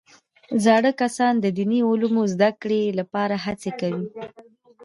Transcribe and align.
زاړه 0.65 0.91
کسان 1.01 1.33
د 1.39 1.45
دیني 1.57 1.79
علومو 1.89 2.23
زده 2.33 2.49
کړې 2.61 2.81
لپاره 2.99 3.35
هڅې 3.45 3.71
کوي 3.79 4.05